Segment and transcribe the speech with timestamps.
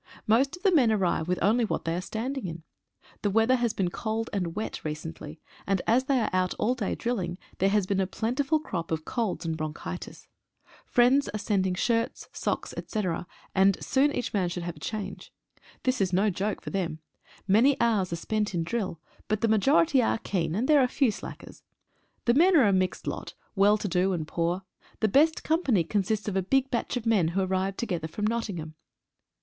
[0.25, 2.63] Most of the men arrive with only what they are standing in.
[3.21, 6.95] The weather has been cold and wet recently, and as they are out all day
[6.95, 10.27] drilling, there has been a plentiful crop of colds and bronchitis.
[10.87, 15.31] Friends are sending shirts, socks, etc., and soon each man should have a change.
[15.83, 16.39] This is 3 OPEN AIR LECTURES.
[16.43, 16.99] no joke for them.
[17.47, 21.11] Many hours are spent in drill, but the majority are keen, and there are few
[21.11, 21.61] slackers.
[22.25, 24.63] The fifen are a mixed lot— well to do and poor.
[24.99, 28.73] The best company consists of a big batch of men who arrived together from Nottingham.